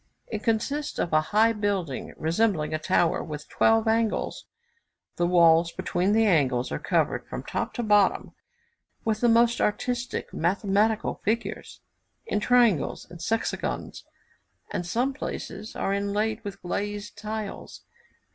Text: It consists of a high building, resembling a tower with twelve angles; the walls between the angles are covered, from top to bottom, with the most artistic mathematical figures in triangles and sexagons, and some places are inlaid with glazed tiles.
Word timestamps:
It 0.25 0.41
consists 0.41 0.97
of 0.97 1.13
a 1.13 1.21
high 1.29 1.53
building, 1.53 2.15
resembling 2.17 2.73
a 2.73 2.79
tower 2.79 3.23
with 3.23 3.47
twelve 3.47 3.87
angles; 3.87 4.47
the 5.17 5.27
walls 5.27 5.71
between 5.71 6.13
the 6.13 6.25
angles 6.25 6.71
are 6.71 6.79
covered, 6.79 7.27
from 7.27 7.43
top 7.43 7.75
to 7.75 7.83
bottom, 7.83 8.33
with 9.05 9.21
the 9.21 9.29
most 9.29 9.61
artistic 9.61 10.33
mathematical 10.33 11.21
figures 11.23 11.81
in 12.25 12.39
triangles 12.39 13.05
and 13.11 13.21
sexagons, 13.21 14.03
and 14.71 14.87
some 14.87 15.13
places 15.13 15.75
are 15.75 15.93
inlaid 15.93 16.43
with 16.43 16.63
glazed 16.63 17.15
tiles. 17.15 17.83